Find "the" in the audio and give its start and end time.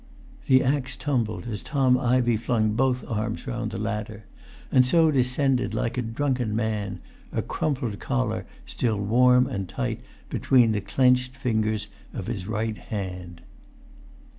0.47-0.63, 3.69-3.77, 10.71-10.81